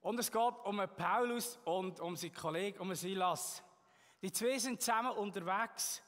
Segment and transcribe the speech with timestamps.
[0.00, 3.62] Und es geht um Paulus und um seinen Kollegen, um Silas.
[4.20, 6.02] Die zwei sind zusammen unterwegs.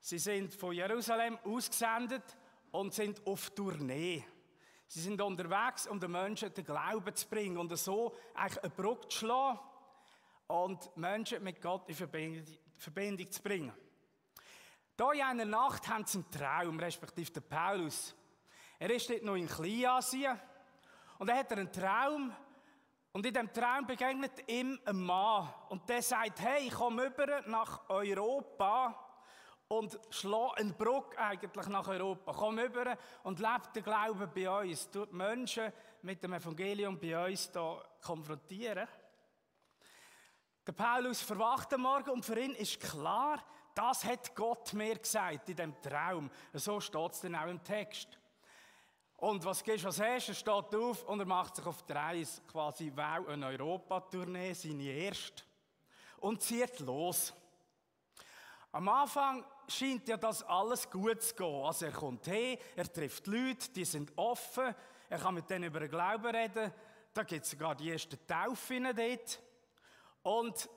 [0.00, 2.36] Sie sind von Jerusalem ausgesendet
[2.72, 4.24] und sind auf Tournee.
[4.86, 9.08] Sie sind unterwegs, um den Menschen den Glauben zu bringen und so eigentlich eine Brücke
[9.08, 9.60] zu schlagen
[10.48, 13.72] und Menschen mit Gott in Verbindung, zu bringen.
[14.96, 18.14] Da in einer Nacht haben sie einen Traum, respektive der Paulus.
[18.82, 20.36] Er ist dort noch in Kleinasien
[21.20, 22.34] und er hat einen Traum
[23.12, 27.88] und in dem Traum begegnet ihm ein Mann und der sagt, hey, komm über nach
[27.88, 28.98] Europa
[29.68, 32.32] und schlag eine Brücke eigentlich nach Europa.
[32.32, 34.90] Komm über und lebe den Glauben bei uns.
[34.90, 38.88] Du Menschen mit dem Evangelium bei uns hier konfrontieren.
[40.66, 43.44] Der Paulus verwacht am Morgen und für ihn ist klar,
[43.76, 46.28] das hat Gott mir gesagt in dem Traum.
[46.52, 48.18] So steht es dann auch im Text.
[49.22, 50.30] Und was gehst als erstes?
[50.30, 54.82] Er steht auf und er macht sich auf die Reise, quasi wow, eine Europatournee, seine
[54.82, 55.44] erste.
[56.18, 57.32] Und zieht los.
[58.72, 61.64] Am Anfang scheint ja das alles gut zu gehen.
[61.64, 64.74] Also er kommt her, er trifft Leute, die sind offen,
[65.08, 66.72] er kann mit denen über den Glauben reden.
[67.14, 69.40] Da gibt es sogar die ersten Taufen dort.
[70.24, 70.68] Und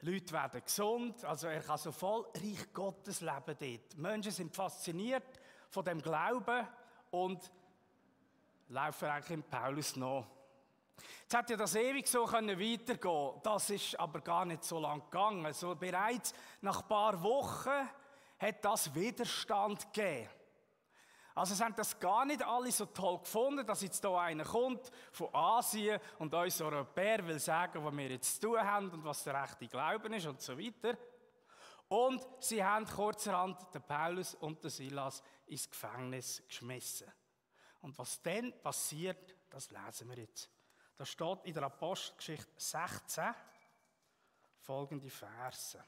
[0.00, 3.98] Leute werden gesund, also er kann so voll Reich Gottes leben dort.
[3.98, 5.38] Menschen sind fasziniert
[5.68, 6.66] von dem Glauben
[7.12, 7.50] und
[8.68, 10.26] laufen eigentlich in Paulus nach.
[11.22, 13.40] Jetzt hätte ja das ewig so weitergehen können.
[13.42, 15.46] Das ist aber gar nicht so lang gegangen.
[15.46, 17.88] Also bereits nach ein paar Wochen
[18.38, 20.28] hat das Widerstand gegeben.
[21.34, 24.90] Also es haben das gar nicht alle so toll gefunden, dass jetzt hier einer kommt
[25.12, 29.24] von Asien und uns Europäer will sagen, was wir jetzt zu tun haben und was
[29.24, 30.98] der rechte Glauben ist und so weiter.
[31.88, 35.22] Und sie haben kurzerhand den Paulus und den Silas
[35.52, 37.12] ins Gefängnis geschmissen.
[37.82, 40.48] Und was dann passiert, das lesen wir jetzt.
[40.96, 43.34] Das steht in der Apostelgeschichte 16
[44.60, 45.84] folgende Verse.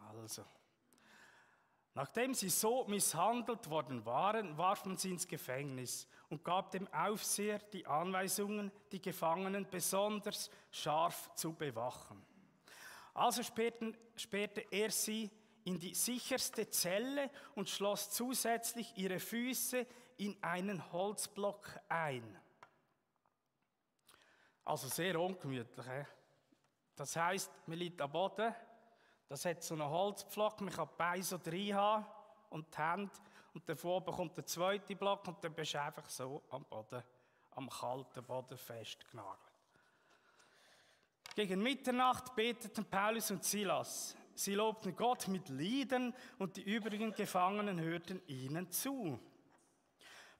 [0.00, 0.63] Also.
[1.94, 7.60] Nachdem sie so misshandelt worden waren, warf man sie ins Gefängnis und gab dem Aufseher
[7.72, 12.20] die Anweisungen, die Gefangenen besonders scharf zu bewachen.
[13.14, 15.30] Also sperrte, er sie
[15.62, 22.36] in die sicherste Zelle und schloss zusätzlich ihre Füße in einen Holzblock ein.
[24.64, 25.86] Also sehr ungemütlich.
[25.86, 26.04] He?
[26.96, 28.52] Das heißt, man liegt am Boden,
[29.28, 32.06] das hat so einen Holzpflock, man kann die Beine so drin haben
[32.50, 33.10] und die Hände.
[33.54, 37.02] Und davor kommt der zweite Block und dann bist du einfach so am Boden,
[37.52, 39.38] am kalten Boden festgenagelt.
[41.34, 44.16] Gegen Mitternacht beteten Paulus und Silas.
[44.34, 49.18] Sie lobten Gott mit Liedern und die übrigen Gefangenen hörten ihnen zu.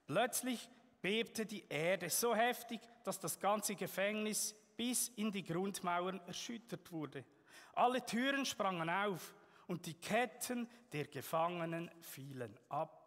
[0.07, 0.69] Plötzlich
[1.01, 7.25] bebte die Erde so heftig, dass das ganze Gefängnis bis in die Grundmauern erschüttert wurde.
[7.75, 9.35] Alle Türen sprangen auf
[9.67, 13.01] und die Ketten der Gefangenen fielen ab.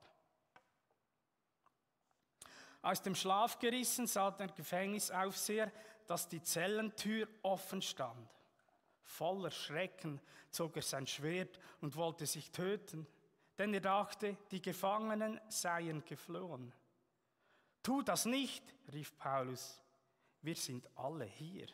[2.82, 5.72] Aus dem Schlaf gerissen sah der Gefängnisaufseher,
[6.06, 8.30] dass die Zellentür offen stand.
[9.04, 13.08] Voller Schrecken zog er sein Schwert und wollte sich töten,
[13.58, 16.74] denn er dachte, die Gefangenen seien geflohen.
[17.84, 19.82] Tu das nicht, rief Paulus,
[20.42, 21.68] wir sind alle hier.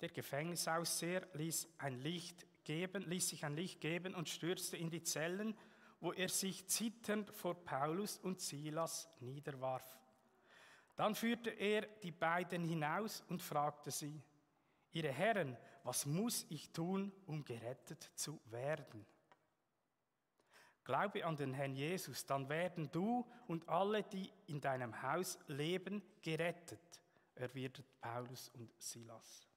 [0.00, 5.02] Der Gefängnisausseher ließ, ein Licht geben, ließ sich ein Licht geben und stürzte in die
[5.02, 5.56] Zellen,
[6.00, 9.98] wo er sich zitternd vor Paulus und Silas niederwarf.
[10.94, 14.22] Dann führte er die beiden hinaus und fragte sie,
[14.92, 19.04] Ihre Herren, was muss ich tun, um gerettet zu werden?
[20.84, 26.02] Glaube an den Herrn Jesus, dann werden du und alle, die in deinem Haus leben,
[26.22, 27.02] gerettet,
[27.34, 29.47] erwidert Paulus und Silas.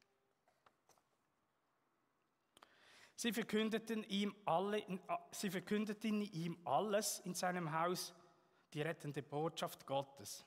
[3.21, 4.83] Sie verkündeten ihm, alle,
[5.29, 8.15] sie verkündeten ihm alles in seinem Haus,
[8.73, 10.44] die rettende Botschaft Gottes.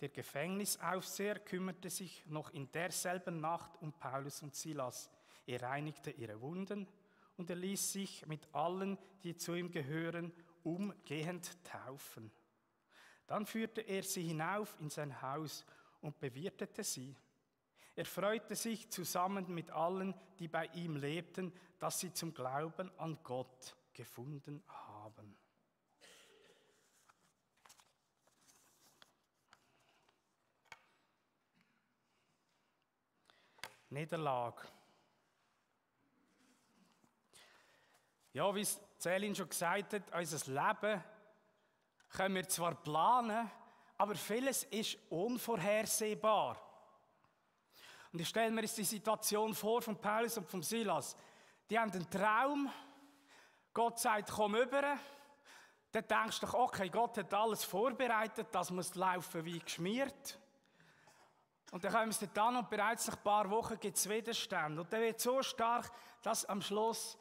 [0.00, 5.10] Der Gefängnisaufseher kümmerte sich noch in derselben Nacht um Paulus und Silas.
[5.44, 6.86] Er reinigte ihre Wunden
[7.36, 12.30] und er ließ sich mit allen, die zu ihm gehören, umgehend taufen.
[13.26, 15.66] Dann führte er sie hinauf in sein Haus
[16.02, 17.16] und bewirtete sie.
[17.94, 23.18] Er freute sich zusammen mit allen, die bei ihm lebten, dass sie zum Glauben an
[23.22, 25.36] Gott gefunden haben.
[33.90, 34.62] Niederlage.
[38.32, 41.04] Ja, wie es Celine schon gesagt hat, unser Leben
[42.08, 43.50] können wir zwar planen,
[43.98, 46.71] aber vieles ist unvorhersehbar.
[48.12, 51.16] Und ich stelle mir jetzt die Situation vor von Paulus und von Silas.
[51.70, 52.70] Die haben einen Traum,
[53.72, 54.98] Gott sagt, komm über.
[55.92, 60.38] Dann denkst du, okay, Gott hat alles vorbereitet, das muss laufen wie geschmiert.
[61.70, 64.78] Und dann kommen sie dann und bereits nach ein paar Wochen gibt es Widerstand.
[64.78, 65.90] Und der wird so stark,
[66.22, 67.18] dass am Schluss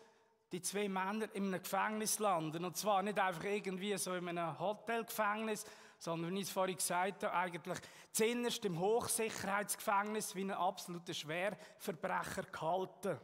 [0.52, 2.66] die zwei Männer in einem Gefängnis landen.
[2.66, 5.66] Und zwar nicht einfach irgendwie so in einem Hotelgefängnis,
[6.02, 7.78] sondern, wie ich es vorhin gesagt habe, eigentlich
[8.12, 13.20] zuinnerst im Hochsicherheitsgefängnis wie ein absoluter Schwerverbrecher gehalten.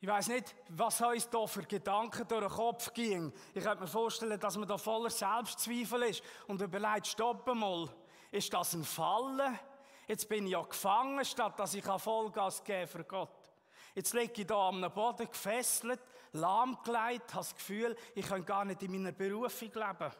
[0.00, 3.32] Ich weiß nicht, was uns da für Gedanken durch den Kopf ging.
[3.54, 7.88] Ich könnte mir vorstellen, dass man da voller Selbstzweifel ist und überlegt, stopp mal,
[8.30, 9.58] ist das ein Fallen?
[10.06, 13.50] Jetzt bin ich ja gefangen, statt dass ich Vollgas geben für Gott.
[13.94, 16.00] Jetzt liege ich da am Boden gefesselt,
[16.32, 20.12] lahmgelegt, habe das Gefühl, ich kann gar nicht in meiner Berufung leben.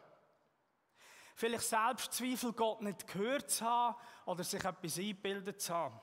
[1.35, 3.95] Vielleicht Selbstzweifel, Gott nicht gehört zu haben
[4.25, 5.99] oder sich etwas eingebildet zu haben.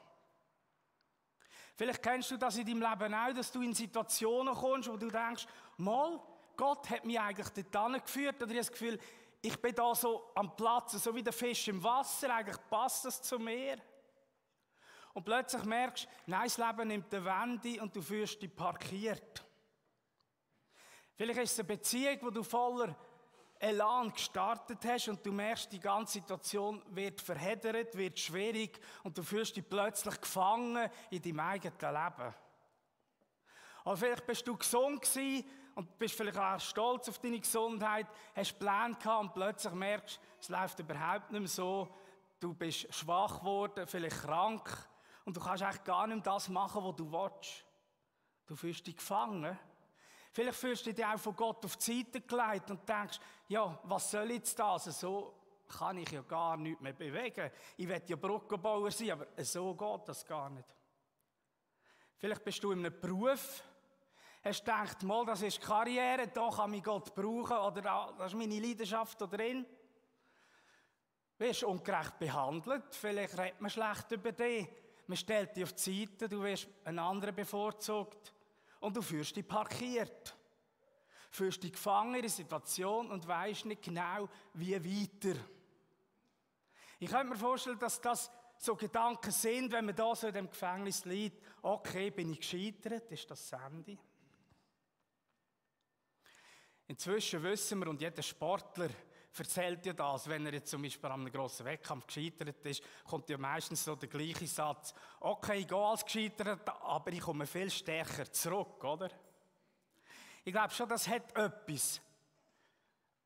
[1.75, 5.08] Vielleicht kennst du das in deinem Leben auch, dass du in Situationen kommst, wo du
[5.08, 5.46] denkst,
[5.79, 6.20] mal,
[6.55, 8.99] Gott hat mich eigentlich dort geführt, oder ich habe das Gefühl,
[9.40, 13.23] ich bin da so am Platz, so wie der Fisch im Wasser, eigentlich passt das
[13.23, 13.78] zu mir.
[15.14, 19.44] Und plötzlich merkst du, nein, das Leben nimmt eine Wende und du fühlst dich parkiert.
[21.14, 22.94] Vielleicht ist es eine Beziehung, wo du voller
[23.62, 29.23] Elan gestartet hast und du merkst, die ganze Situation wird verheddert, wird schwierig und du
[29.23, 32.35] fühlst dich plötzlich gefangen in deinem eigenen Leben.
[33.85, 38.59] Oder vielleicht bist du gesund gewesen und bist vielleicht auch stolz auf deine Gesundheit, hast
[38.59, 41.88] Pläne gehabt und plötzlich merkst, es läuft überhaupt nicht mehr so,
[42.41, 44.88] du bist schwach geworden, vielleicht krank
[45.25, 47.64] und du kannst eigentlich gar nicht mehr das machen, was du willst.
[48.47, 49.56] Du fühlst dich gefangen.
[50.32, 54.11] Vielleicht fühlst du dich auch von Gott auf die Seite gelegt und denkst, ja, was
[54.11, 54.84] soll jetzt das?
[54.99, 55.34] So
[55.69, 57.50] kann ich ja gar nichts mehr bewegen.
[57.76, 60.69] Ich will ja Brückenbauer sein, aber so geht das gar nicht.
[62.17, 63.62] Vielleicht bist du in einem Beruf,
[64.43, 67.82] hast gedacht, mal, das ist Karriere, da kann mich Gott brauchen, oder
[68.17, 69.67] das ist meine Leidenschaft da drin.
[71.37, 74.67] Wirst ungerecht behandelt, vielleicht redet man schlecht über dich,
[75.08, 78.32] man stellt dich auf die Seite, du wirst einen anderen bevorzugt
[78.82, 80.37] und du fühlst dich parkiert.
[81.31, 85.38] Fühlst dich gefangen in der Situation und weißt nicht genau, wie weiter.
[86.99, 90.50] Ich könnte mir vorstellen, dass das so Gedanken sind, wenn man da so in dem
[90.50, 91.43] Gefängnis liegt.
[91.62, 93.11] Okay, bin ich gescheitert?
[93.11, 93.99] Ist das Sandy?
[96.87, 98.90] Inzwischen wissen wir, und jeder Sportler
[99.38, 103.29] erzählt ja das, wenn er jetzt zum Beispiel an einem grossen Wettkampf gescheitert ist, kommt
[103.29, 104.94] ja meistens so der gleiche Satz.
[105.20, 109.11] Okay, ich gehe als gescheitert, aber ich komme viel stärker zurück, oder?
[110.44, 112.00] Ich glaube schon, das hat etwas.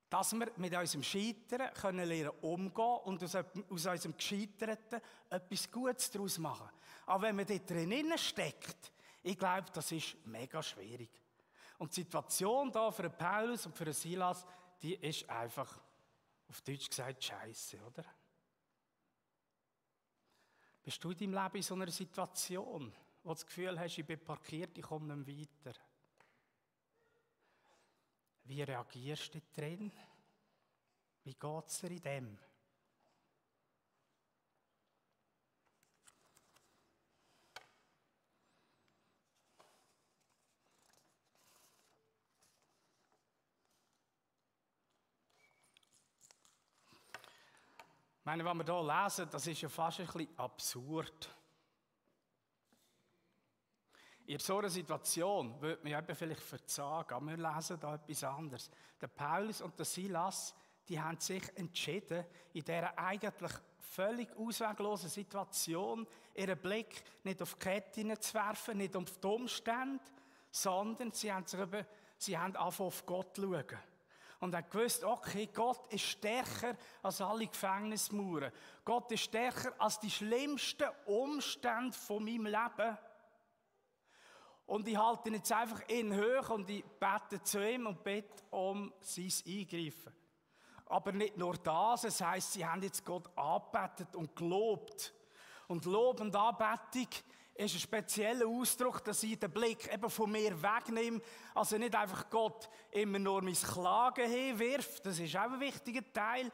[0.08, 3.47] Dass wir mit unserem Scheitern können lernen umgehen und aus, aus
[3.87, 6.70] unserem Gescheiterten etwas Gutes daraus machen.
[7.06, 8.93] Aber wenn man dort drin steckt,
[9.23, 11.11] ich glaube, das ist mega schwierig.
[11.79, 14.47] Und die Situation da für Paulus und für Silas,
[14.81, 15.81] die ist einfach
[16.49, 18.05] auf Deutsch gesagt, Scheiße, oder?
[20.83, 24.07] Bist du in deinem Leben in so einer Situation, wo du das Gefühl hast, ich
[24.07, 25.79] bin parkiert, ich komme nicht weiter?
[28.45, 29.91] Wie reagierst du drin?
[31.25, 32.38] Wie geht es dir in dem?
[48.26, 51.30] Ich meine, was wir hier lesen, das ist ja fast ein bisschen absurd.
[54.26, 58.68] In so einer Situation würde man eben vielleicht verzagen, aber wir lesen da etwas anderes.
[59.00, 60.56] Der Paulus und der Silas,
[60.88, 66.04] die haben sich entschieden, in dieser eigentlich völlig ausweglosen Situation
[66.35, 70.02] ihren Blick nicht auf die Ketten zu werfen, nicht auf die Umstände,
[70.50, 71.87] sondern sie haben, sich eben,
[72.18, 73.78] sie haben auf Gott zu schauen
[74.40, 78.52] und hat gewusst, okay, Gott ist stärker als alle Gefängnismauern.
[78.85, 82.99] Gott ist stärker als die schlimmsten Umstände von meinem Leben.
[84.66, 88.43] Und ich halte ihn jetzt einfach in hoch und ich bete zu ihm und bete
[88.50, 90.12] um sein Eingreifen.
[90.87, 95.12] Aber nicht nur das, es heisst, sie haben jetzt Gott angebetet und gelobt.
[95.69, 97.09] Und Lob und Anbetung
[97.59, 101.21] ist ein spezieller Ausdruck, dass ich den Blick eben von mir wegnehme.
[101.55, 106.51] Also nicht einfach Gott immer nur mein Klagen hinwirft, das ist auch ein wichtiger Teil.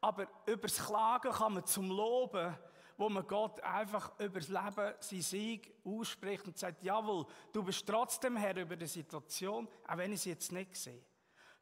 [0.00, 2.56] Aber über das Klagen kann man zum Loben,
[2.96, 7.86] wo man Gott einfach über das Leben, sein Sieg ausspricht und sagt, jawohl, du bist
[7.86, 11.02] trotzdem Herr über die Situation, auch wenn ich sie jetzt nicht sehe.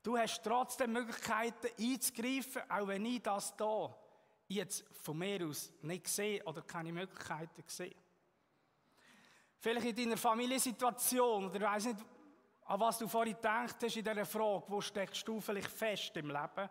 [0.03, 3.97] Du hast trotzdem Möglichkeiten einzugreifen, auch wenn ich das da
[4.49, 7.95] jetzt von mir aus nicht sehe oder keine Möglichkeiten sehe.
[9.65, 12.05] Vielleicht in deiner Familiensituation oder ich weiß nicht,
[12.67, 16.27] an was du vorhin gedacht hast in dieser Frage, wo steckst du vielleicht fest im
[16.27, 16.69] Leben?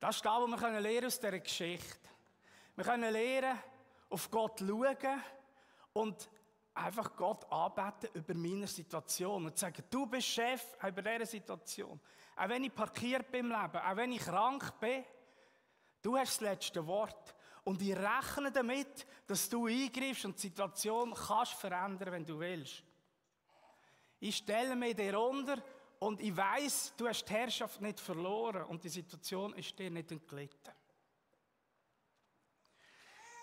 [0.00, 2.08] Das ist das, was wir lernen aus dieser Geschichte.
[2.74, 3.56] Wir können lernen,
[4.10, 5.22] auf Gott schauen
[5.92, 6.28] und
[6.74, 12.00] einfach Gott anbeten über meine Situation und sagen, du bist Chef über diese Situation.
[12.34, 15.04] Auch wenn ich parkiert bin im Leben, auch wenn ich krank bin,
[16.02, 17.36] du hast das letzte Wort.
[17.64, 22.82] Und ich rechne damit, dass du eingreifst und die Situation kannst verändern, wenn du willst.
[24.18, 25.62] Ich stelle mich dir unter
[26.00, 30.10] und ich weiß, du hast die Herrschaft nicht verloren und die Situation ist dir nicht
[30.10, 30.72] entglitten.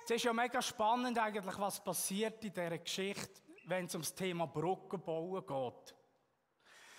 [0.03, 4.47] Es ist ja mega spannend eigentlich, was passiert in dieser Geschichte, wenn es ums Thema
[4.47, 5.95] Brücken bauen geht.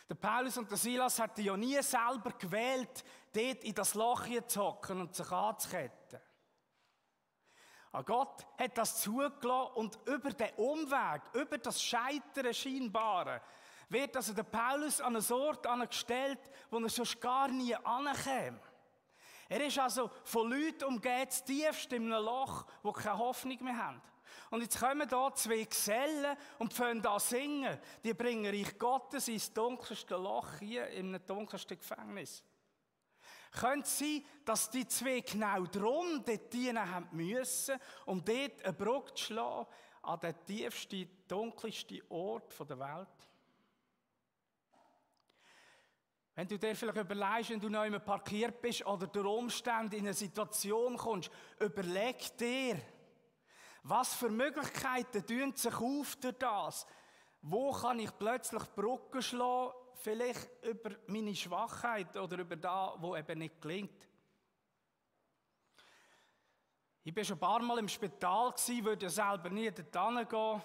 [0.08, 4.62] Der Paulus und der Silas hatten ja nie selber gewählt, dort in das Loch zu
[4.62, 6.20] hocken und sich anzuketten.
[8.04, 13.40] Gott hat das zugelassen und über den Umweg, über das Scheitern Scheinbare,
[13.88, 16.38] wird also der Paulus an einen Ort angestellt,
[16.70, 18.61] wo er sonst gar nie ankäme.
[19.49, 24.00] Er ist also von Leuten umgeht, tiefst in einem Loch, wo keine Hoffnung mehr haben.
[24.50, 27.76] Und jetzt kommen da zwei Gesellen und fangen da singen.
[28.04, 32.44] Die bringen Reich Gottes ins dunkelste Loch hier, in einem dunkelsten Gefängnis.
[33.50, 39.25] Könnte sein, dass die zwei genau drum dort dienen müssen, um dort eine Brücke zu
[39.25, 39.66] schlagen
[40.02, 43.09] an den tiefsten, dunkelsten Ort der Welt?
[46.35, 50.14] Wenn du dir vielleicht überlegst, wenn du neu parkiert bist oder durch Umstände in eine
[50.14, 52.80] Situation kommst, überleg dir,
[53.83, 56.87] was für Möglichkeiten tun sich auf durch das?
[57.42, 63.38] Wo kann ich plötzlich Brücken schlagen, vielleicht über meine Schwachheit oder über das, wo eben
[63.38, 64.09] nicht gelingt?
[67.02, 68.52] Ich war schon ein paar Mal im Spital,
[68.83, 70.62] würde ja selber nie dorthin gehen.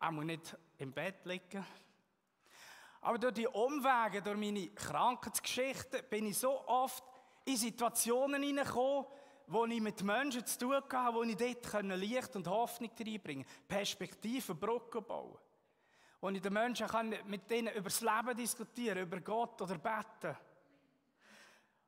[0.00, 1.64] Auch nicht im Bett liegen.
[3.00, 7.04] Aber durch die Umwege, durch meine Krankheitsgeschichten, bin ich so oft
[7.44, 9.06] in Situationen hineingekommen,
[9.46, 13.62] wo ich mit Menschen zu tun hatte, wo ich dort Licht und Hoffnung reinbringen konnte.
[13.68, 15.38] Perspektiven, Brücken bauen.
[16.24, 20.34] Wo ich den Menschen kann mit denen über das Leben diskutieren, über Gott oder beten.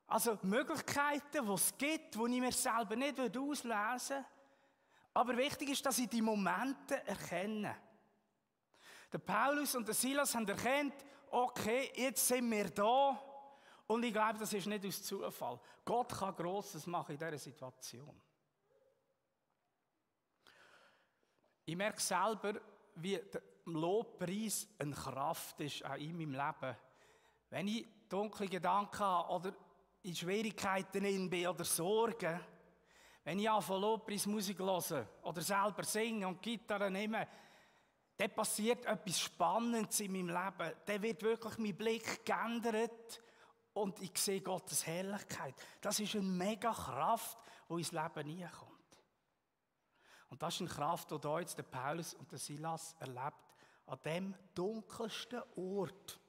[0.09, 4.25] Also Möglichkeiten, die es gibt, die ich mir selber nicht auslesen würde.
[5.15, 7.77] Aber wichtig ist, dass ich die Momente erkenne.
[9.11, 10.93] Der Paulus und der Silas haben erkannt,
[11.31, 13.19] okay, jetzt sind wir da.
[13.87, 15.59] Und ich glaube, das ist nicht aus Zufall.
[15.83, 18.21] Gott kann Grosses machen in dieser Situation.
[21.65, 22.61] Ich merke selber,
[22.97, 23.19] wie
[23.67, 26.77] Lobpreis eine Kraft ist, auch in meinem Leben.
[27.51, 29.57] Wenn ich dunkle Gedanken habe oder
[30.03, 32.41] in Schwierigkeiten bin oder Sorgen,
[33.25, 37.27] wenn ich anfange Lobpreismusik höre oder selber singe und Gitarre nehme,
[38.17, 40.77] dann passiert etwas Spannendes in meinem Leben.
[40.87, 43.21] Dann wird wirklich mein Blick geändert
[43.75, 45.55] und ich sehe Gottes Herrlichkeit.
[45.81, 47.37] Das ist eine mega Kraft,
[47.69, 48.73] die ins Leben hineinkommt.
[50.29, 53.46] Und das ist eine Kraft, die hier jetzt der Paulus und der Silas erlebt,
[53.87, 56.21] an dem dunkelsten Ort.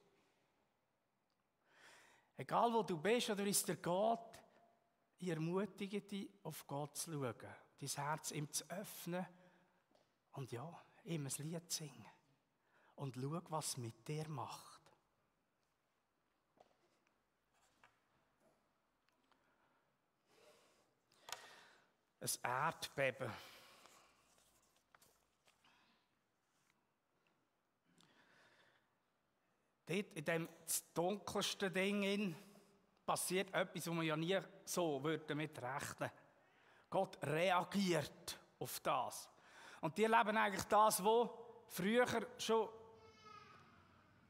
[2.38, 4.44] Egal wo du bist oder es dir geht,
[5.20, 9.26] ich ermutige dich, auf Gott zu schauen, dein Herz ihm zu öffnen
[10.34, 12.06] und ja, ihm ein Lied singen
[12.96, 14.82] und schau, was es mit dir macht.
[22.20, 23.32] Ein Erdbeben.
[29.88, 30.50] Dort in dem
[30.94, 32.36] dunkelsten Ding
[33.06, 36.12] passiert etwas, wo man ja nie so damit rechnen
[36.90, 39.30] Gott reagiert auf das.
[39.82, 41.30] Und die leben eigentlich das, was
[41.68, 42.06] früher
[42.38, 42.70] schon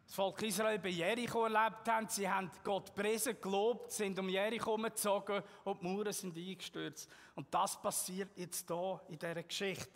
[0.06, 2.08] das Volk Israel bei Jericho erlebt haben.
[2.08, 7.10] Sie haben Gott presen, gelobt, sind um Jericho gezogen und die Mauern sind eingestürzt.
[7.36, 9.92] Und das passiert jetzt hier in dieser Geschichte.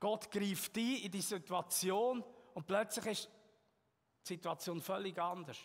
[0.00, 3.30] Gott greift ein in die Situation und plötzlich ist
[4.28, 5.58] die Situation völlig anders.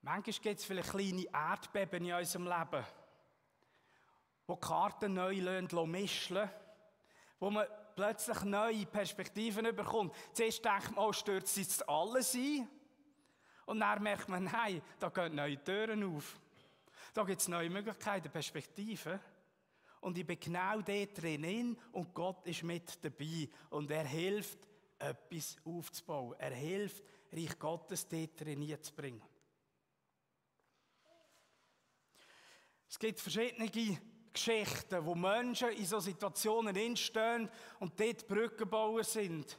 [0.00, 2.84] Manchmal gibt es vielleicht kleine Erdbeben in unserem Leben,
[4.46, 5.40] wo Karten neu
[5.86, 6.50] mischen
[7.38, 10.14] wo man plötzlich neue Perspektiven bekommt.
[10.32, 12.68] Zuerst denkt man, oh, stürzt jetzt alles ein.
[13.66, 16.40] Und dann merkt man, nein, da gehen neue Türen auf.
[17.12, 19.20] Da gibt es neue Möglichkeiten, Perspektiven.
[20.00, 23.48] Und ich bin genau dort drin und Gott ist mit dabei.
[23.70, 24.58] Und er hilft,
[25.02, 26.34] etwas aufzubauen.
[26.38, 29.22] Er hilft, Reich Gottes dort drin zu bringen.
[32.88, 33.70] Es gibt verschiedene
[34.32, 37.48] Geschichten, wo Menschen in so Situationen entstehen
[37.80, 39.58] und dort Brückenbauer sind.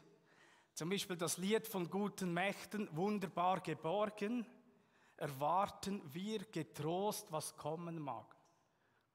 [0.74, 4.46] Zum Beispiel das Lied von guten Mächten, wunderbar geborgen,
[5.18, 8.36] erwarten wir getrost, was kommen mag.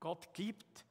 [0.00, 0.84] Gott gibt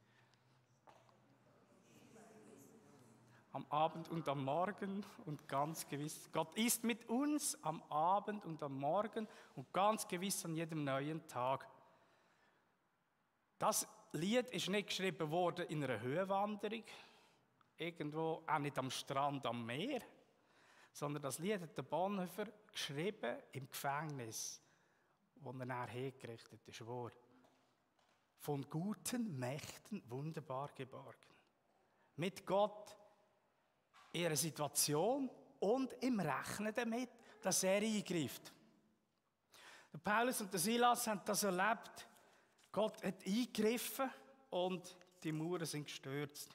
[3.58, 6.30] am Abend und am Morgen und ganz gewiss.
[6.30, 11.26] Gott ist mit uns am Abend und am Morgen und ganz gewiss an jedem neuen
[11.26, 11.68] Tag.
[13.58, 16.84] Das Lied ist nicht geschrieben worden in einer Höhenwanderung,
[17.76, 20.02] irgendwo auch nicht am Strand am Meer,
[20.92, 24.62] sondern das Lied hat der Bonhoeffer geschrieben im Gefängnis,
[25.34, 26.84] wo er nachher hergerichtet ist,
[28.36, 31.34] von guten Mächten wunderbar geborgen.
[32.14, 32.96] Mit Gott
[34.18, 37.10] ihre Situation und im Rechnen damit,
[37.40, 38.52] dass er eingreift.
[39.92, 42.08] Der Paulus und der Silas haben das erlebt.
[42.70, 44.10] Gott hat eingegriffen
[44.50, 46.54] und die Mauern sind gestürzt.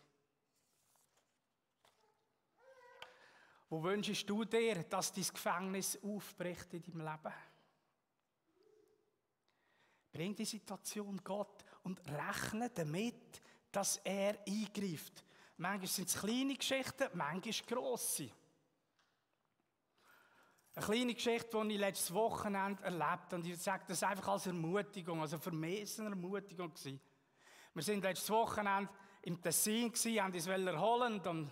[3.70, 7.34] Wo wünschst du dir, dass dein Gefängnis aufbricht in deinem Leben?
[10.12, 13.42] Bring die Situation Gott und rechne damit,
[13.72, 15.26] dass er eingreift.
[15.64, 18.30] Manchmal sind es kleine Geschichten, manchmal grosse.
[20.76, 24.48] Eine kleine Geschichte, die ich letztes Wochenende erlebt habe, und ich sage das einfach als
[24.48, 26.74] Ermutigung, also für mich Ermutigung.
[26.84, 28.90] Wir waren letztes Wochenende
[29.22, 31.52] im Tessin, haben uns erholen und am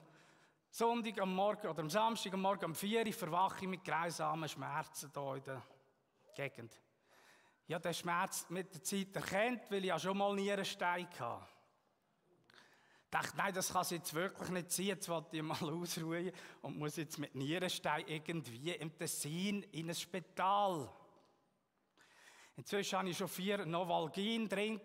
[0.69, 4.49] Sonntag am Morgen oder am Samstag am Morgen um 4 Uhr verwache ich mit grausamen
[4.49, 5.63] Schmerzen hier in der
[6.35, 6.81] Gegend.
[7.65, 11.47] Ich habe den Schmerz mit der Zeit erkannt, weil ich ja schon mal Nierenstein hatte.
[13.11, 14.85] Dachte, nein, das kann es jetzt wirklich nicht sein.
[14.85, 19.95] Jetzt wollte ich mal ausruhen und muss jetzt mit Nierenstein irgendwie im Tessin in ein
[19.95, 20.89] Spital.
[22.55, 24.79] Inzwischen hatte ich schon vier Novalgin drin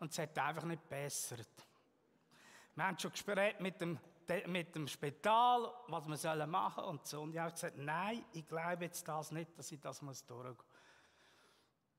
[0.00, 1.48] und es hat einfach nicht bessert.
[2.74, 3.98] Wir haben schon gesprochen mit dem,
[4.46, 7.22] mit dem Spital, was wir machen sollen und so.
[7.22, 10.64] Und ich habe gesagt, nein, ich glaube jetzt das nicht, dass ich das durchgehen muss.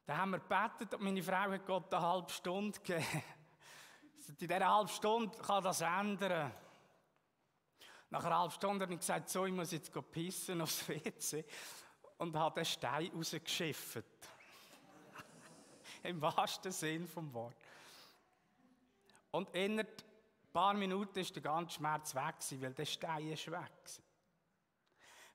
[0.05, 3.23] Dann haben wir gebetet und meine Frau hat Gott eine halbe Stunde gegeben.
[4.27, 6.51] In dieser halben Stunde kann das ändern.
[8.09, 11.45] Nach einer halben Stunde habe ich gesagt, so, ich muss jetzt pissen aufs WC
[12.17, 14.03] und habe den Stein rausgeschifft.
[16.03, 17.55] Im wahrsten Sinn vom Wort.
[19.31, 19.87] Und in ein
[20.51, 23.71] paar Minuten ist der ganze Schmerz weg, weil der Stein ist weg.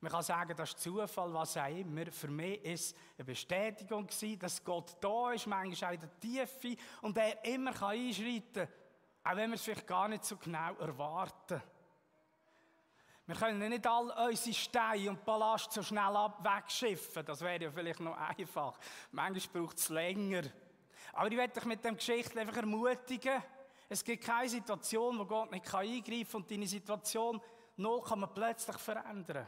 [0.01, 2.11] Man kann sagen, das ist Zufall, was auch immer.
[2.11, 6.77] Für mich war es eine Bestätigung, dass Gott da ist, manchmal auch in der Tiefe,
[7.03, 8.82] und er immer einschreiten kann
[9.25, 11.63] auch wenn wir es vielleicht gar nicht so genau erwarten.
[13.27, 17.25] Wir können nicht all unsere Steine und Ballast so schnell wegschiffen.
[17.25, 18.79] Das wäre ja vielleicht noch einfach.
[19.13, 20.43] Manchmal braucht es länger.
[21.13, 23.43] Aber ich werde dich mit dem Geschichte einfach ermutigen.
[23.89, 27.41] Es gibt keine Situation, wo Gott nicht eingreifen kann und deine Situation
[27.77, 29.47] noch kann man plötzlich verändern.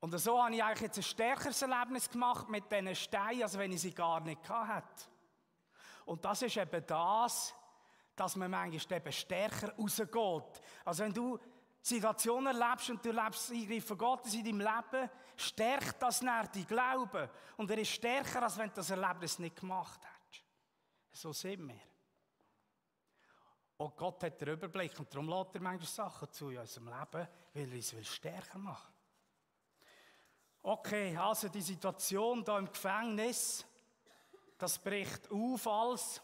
[0.00, 3.72] Und so habe ich eigentlich jetzt ein stärkeres Erlebnis gemacht mit diesen Steinen, als wenn
[3.72, 5.04] ich sie gar nicht hatte.
[6.04, 7.54] Und das ist eben das,
[8.16, 10.62] dass man manchmal eben stärker rausgeht.
[10.84, 11.38] Also wenn du
[11.80, 17.28] Situationen erlebst und du erlebst Eingriff Gottes in deinem Leben, stärkt das nach dein Glauben.
[17.56, 20.44] Und er ist stärker, als wenn du das Erlebnis nicht gemacht hättest.
[21.12, 21.80] So sind wir.
[23.76, 27.28] Und Gott hat den Überblick und darum lässt er manchmal Sachen zu in unserem Leben,
[27.52, 28.96] weil er uns stärker machen will.
[30.62, 33.64] Okay, also die Situation hier im Gefängnis,
[34.58, 36.22] das bricht auf alles.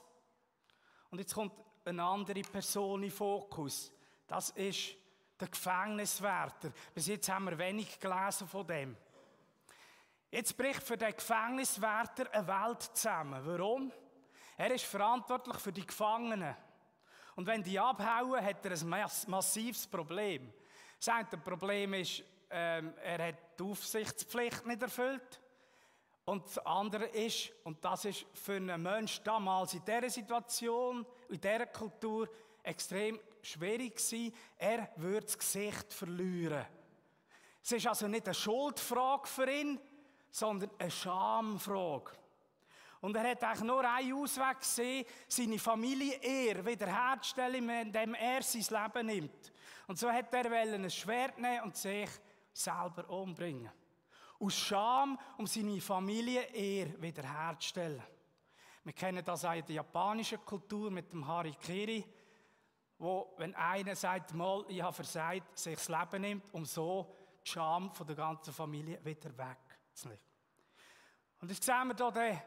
[1.10, 1.52] Und jetzt kommt
[1.84, 3.92] eine andere Person im Fokus.
[4.26, 4.94] Das ist
[5.38, 6.72] der Gefängniswärter.
[6.94, 8.96] Bis jetzt haben wir wenig gelesen von dem.
[10.30, 13.42] Jetzt bricht für den Gefängniswärter eine Welt zusammen.
[13.44, 13.92] Warum?
[14.56, 16.54] Er ist verantwortlich für die Gefangenen.
[17.34, 18.88] Und wenn die abhauen, hat er ein
[19.26, 20.52] massives Problem.
[21.04, 25.41] Das Problem ist, ähm, er hat die Aufsichtspflicht nicht erfüllt.
[26.24, 31.40] Und das andere ist, und das ist für einen Menschen damals in dieser Situation, in
[31.40, 32.28] dieser Kultur
[32.62, 36.64] extrem schwierig gewesen, er würde das Gesicht verlieren.
[37.62, 39.80] Es ist also nicht eine Schuldfrage für ihn,
[40.30, 42.12] sondern eine Schamfrage.
[43.00, 48.82] Und er hat eigentlich nur einen Ausweg gesehen, seine Familie eher wiederherzustellen, indem er sein
[48.84, 49.52] Leben nimmt.
[49.88, 52.08] Und so hat er ein Schwert nehmen und sich
[52.52, 53.72] selber umbringen
[54.42, 58.02] aus Scham, um seine Familie eher wiederherzustellen.
[58.84, 62.04] Wir kennen das auch in der japanischen Kultur mit dem Harikiri,
[62.98, 67.50] wo, wenn einer sagt, mal, ich habe versagt, sich das Leben nimmt, um so die
[67.50, 70.22] Scham von der ganzen Familie wieder wegzunehmen.
[71.40, 72.42] Und jetzt sehen wir hier den,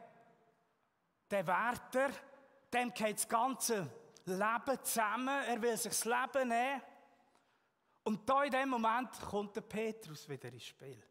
[1.31, 2.10] den Wärter,
[2.73, 3.89] dem geht das ganze
[4.25, 6.81] Leben zusammen, er will sich das Leben nehmen.
[8.03, 11.01] Und da in dem Moment kommt der Petrus wieder ins Spiel.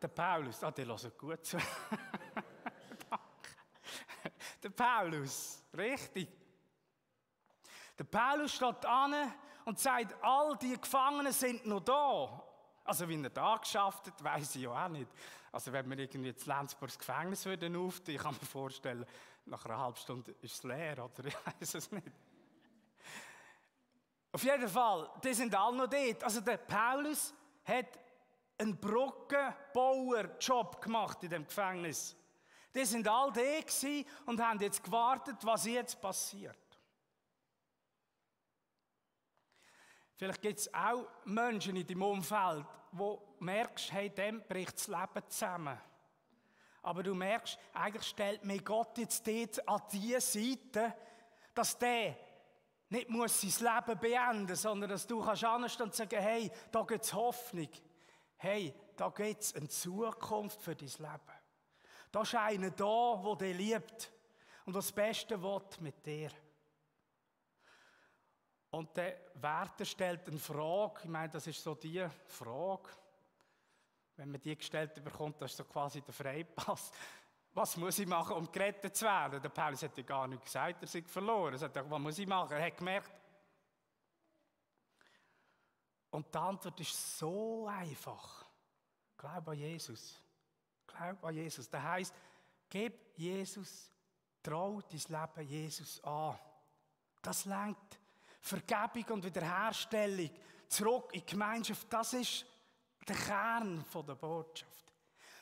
[0.00, 1.56] Der Paulus, ah, der hört gut zu.
[4.62, 6.28] der Paulus, richtig.
[7.98, 9.14] Der Paulus steht an
[9.64, 12.42] und sagt, all die Gefangenen sind noch da.
[12.84, 15.10] Also, wie er da geschafft hat, weiß ich ja auch nicht.
[15.50, 19.06] Also, wenn wir irgendwie ins Lenzburgs Gefängnis würden ich kann mir vorstellen,
[19.46, 21.24] nach einer halben Stunde ist es leer, oder?
[21.24, 22.12] Ich weiß es nicht.
[24.30, 26.22] Auf jeden Fall, die sind alle noch dort.
[26.22, 27.32] Also, der Paulus
[27.64, 27.98] hat
[28.58, 32.16] einen Brückenbauer-Job gemacht in dem Gefängnis.
[32.74, 33.40] Die sind all da
[34.26, 36.56] und haben jetzt gewartet, was jetzt passiert.
[40.16, 45.28] Vielleicht gibt es auch Menschen in deinem Umfeld, wo merkst, hey, dem bricht das Leben
[45.28, 45.78] zusammen.
[46.82, 50.94] Aber du merkst, eigentlich stellt mir Gott jetzt dort an die Seite,
[51.54, 52.16] dass der
[52.88, 56.82] nicht muss sein Leben beenden muss, sondern dass du kannst anstehen und sagen, hey, da
[56.82, 57.68] gibt es Hoffnung.
[58.36, 61.36] Hey, da gibt es eine Zukunft für dein Leben.
[62.12, 64.12] Da ist einer da, der dich liebt
[64.64, 66.30] und das Beste will mit dir.
[68.70, 72.90] Und der Wärter stellt eine Frage, ich meine, das ist so die Frage,
[74.16, 76.90] wenn man die gestellt bekommt, das ist so quasi der Freipass.
[77.52, 79.40] Was muss ich machen, um gerettet zu werden?
[79.40, 81.54] Der Paulus hat ja gar nicht gesagt, er sei verloren.
[81.54, 82.52] Er sagt, was muss ich machen?
[82.52, 83.10] Er hat gemerkt.
[86.16, 88.46] Und die Antwort ist so einfach.
[89.18, 90.18] Glaub an Jesus.
[90.86, 91.68] Glaub an Jesus.
[91.68, 92.14] Das heisst,
[92.70, 93.92] gib Jesus,
[94.42, 96.38] trau dein Leben Jesus an.
[97.20, 98.00] Das lenkt
[98.40, 100.30] Vergebung und Wiederherstellung,
[100.68, 102.46] zurück in die Gemeinschaft, das ist
[103.06, 104.94] der Kern der Botschaft.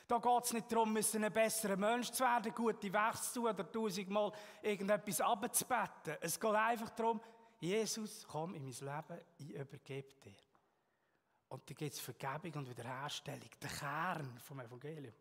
[0.05, 4.33] Da geht es nicht darum, ein besserer Mensch zu werden, gute Wächter zu oder tausendmal
[4.61, 6.17] irgendetwas abzubetten.
[6.19, 7.21] Es geht einfach darum,
[7.61, 10.44] Jesus, komm in mein Leben, ich übergebe dir.
[11.49, 15.13] Und da gibt es Vergebung und Wiederherstellung, der Kern vom Evangelium.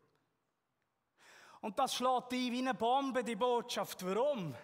[1.61, 4.05] Und das schlägt ein wie eine Bombe, die Botschaft.
[4.05, 4.55] Warum?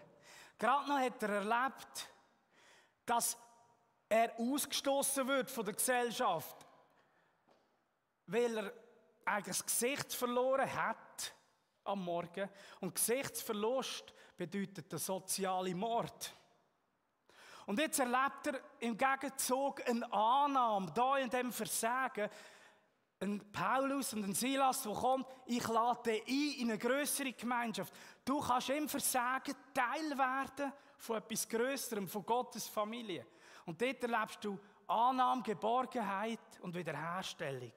[0.58, 2.10] Gerade noch hat er erlebt,
[3.06, 3.36] dass
[4.08, 6.66] er ausgestoßen wird von der Gesellschaft,
[8.26, 8.72] weil er
[9.24, 11.34] eigentlich das Gesicht verloren hat
[11.84, 12.48] am Morgen.
[12.80, 16.34] Und Gesichtsverlust bedeutet der soziale Mord.
[17.70, 22.28] Und jetzt erlebt er im Gegenzug eine Annahme, da in dem Versagen,
[23.20, 27.94] ein Paulus und ein Silas, der kommt, ich lade ein in eine größere Gemeinschaft.
[28.24, 33.24] Du kannst im Versagen Teil werden von etwas Größerem, von Gottes Familie.
[33.66, 37.72] Und dort erlebst du Annahme, Geborgenheit und Wiederherstellung.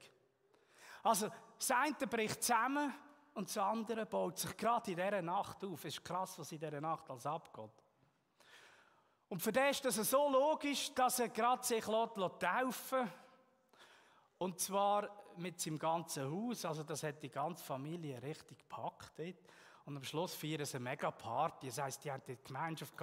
[1.04, 1.30] Also,
[1.60, 2.92] das eine bricht zusammen
[3.36, 5.86] und das andere baut sich gerade in dieser Nacht auf.
[5.86, 7.83] Es ist krass, was in dieser Nacht alles abgeht.
[9.34, 13.12] Und für den ist das so logisch, dass er gerade sich taufen
[14.38, 16.64] Und zwar mit seinem ganzen Haus.
[16.66, 19.18] Also, das hat die ganze Familie richtig gepackt.
[19.18, 19.38] Dort.
[19.86, 21.66] Und am Schluss feiern sie eine mega Party.
[21.66, 22.94] Das heisst, die haben die Gemeinschaft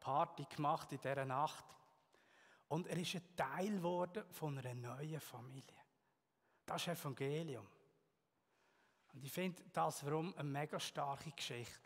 [0.00, 1.66] Party gemacht in dieser Nacht.
[2.66, 5.84] Und er ist ein Teil geworden von einer neuen Familie.
[6.66, 7.68] Das ist Evangelium.
[9.12, 11.78] Und ich finde das warum eine mega starke Geschichte.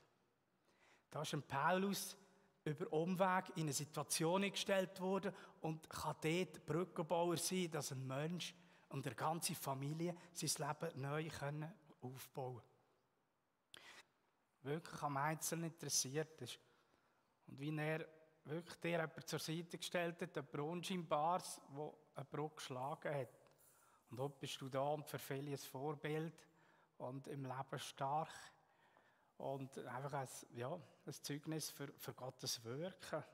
[1.11, 2.17] Da ist ein Paulus
[2.65, 8.55] über Umweg in eine Situation gestellt worden und kann dort Brückenbauer sein, dass ein Mensch
[8.89, 11.29] und eine ganze Familie sein Leben neu
[12.01, 12.75] aufbauen können
[14.65, 16.59] wirklich am Einzelnen interessiert ist.
[17.47, 18.07] Und wie er
[18.45, 23.41] wirklich dir jemand zur Seite gestellt hat, ein Bronschinbars, der eine Brücke geschlagen hat.
[24.11, 26.35] Und dort bist du da und für viele ein Vorbild
[26.99, 28.31] und im Leben stark.
[29.39, 30.73] Und einfach ein, ja,
[31.07, 33.25] ein Zeugnis für, für Gottes Wirken.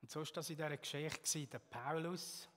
[0.00, 1.46] Und so war das in dieser Geschichte.
[1.46, 2.48] Der Paulus,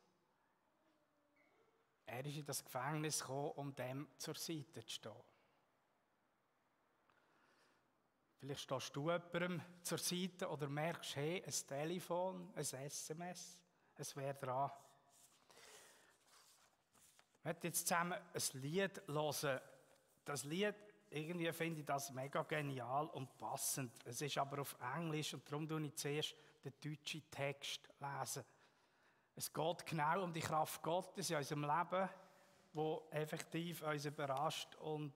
[2.05, 5.13] er ist in das Gefängnis gekommen, um dem zur Seite zu stehen.
[8.39, 13.59] Vielleicht stehst du jemandem zur Seite oder merkst, hey, ein Telefon, ein SMS,
[13.95, 14.69] es wäre dran.
[17.41, 19.61] Wir werden jetzt zusammen ein Lied hören.
[20.25, 20.75] Das Lied,
[21.11, 23.93] irgendwie finde ich das mega genial und passend.
[24.05, 27.87] Es ist aber auf Englisch und darum lese ich zuerst den deutschen Text.
[27.99, 28.43] lesen.
[29.35, 32.09] Es geht genau um die Kraft Gottes in unserem Leben,
[32.73, 35.13] wo effektiv uns überrascht und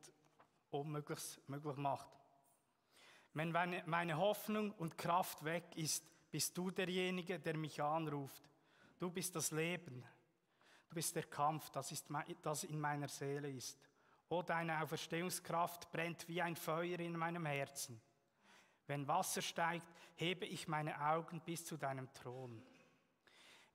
[0.71, 2.07] Unmögliches möglich macht.
[3.33, 8.43] Wenn meine Hoffnung und Kraft weg ist, bist du derjenige, der mich anruft.
[8.99, 10.03] Du bist das Leben.
[10.89, 13.79] Du bist der Kampf, das in meiner Seele ist.
[14.29, 17.99] O deine Auferstehungskraft brennt wie ein Feuer in meinem Herzen.
[18.85, 22.61] Wenn Wasser steigt, hebe ich meine Augen bis zu deinem Thron.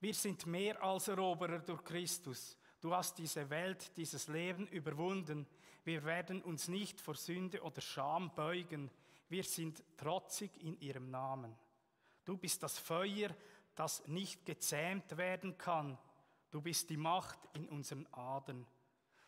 [0.00, 2.56] Wir sind mehr als Eroberer durch Christus.
[2.80, 5.46] Du hast diese Welt, dieses Leben überwunden.
[5.84, 8.90] Wir werden uns nicht vor Sünde oder Scham beugen.
[9.28, 11.56] Wir sind trotzig in ihrem Namen.
[12.24, 13.30] Du bist das Feuer,
[13.74, 15.98] das nicht gezähmt werden kann.
[16.50, 18.66] Du bist die Macht in unseren Adern.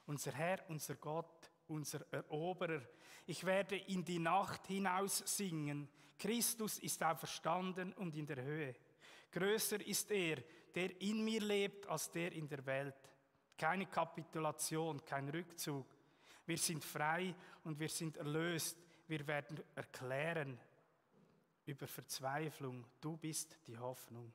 [0.07, 2.83] Unser Herr, unser Gott, unser Eroberer.
[3.27, 5.88] Ich werde in die Nacht hinaus singen.
[6.19, 8.75] Christus ist auferstanden und in der Höhe.
[9.33, 10.42] Größer ist er,
[10.75, 12.95] der in mir lebt, als der in der Welt.
[13.59, 15.87] Keine Kapitulation, kein Rückzug.
[16.47, 18.79] Wir sind frei und wir sind erlöst.
[19.09, 20.59] Wir werden erklären
[21.64, 22.85] über Verzweiflung.
[23.01, 24.33] Du bist die Hoffnung.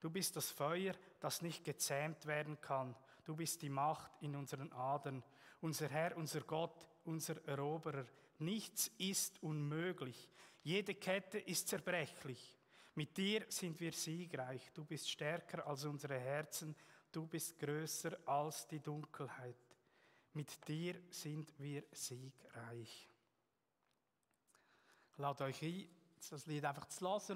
[0.00, 2.94] Du bist das Feuer, das nicht gezähmt werden kann.
[3.26, 5.22] Du bist die Macht in unseren Adern.
[5.60, 8.06] Unser Herr, unser Gott, unser Eroberer.
[8.38, 10.30] Nichts ist unmöglich.
[10.62, 12.56] Jede Kette ist zerbrechlich.
[12.94, 14.70] Mit dir sind wir siegreich.
[14.72, 16.76] Du bist stärker als unsere Herzen.
[17.10, 19.56] Du bist größer als die Dunkelheit.
[20.32, 23.10] Mit dir sind wir siegreich.
[25.10, 25.88] Ich lade euch ein,
[26.30, 27.34] das Lied einfach zu lassen.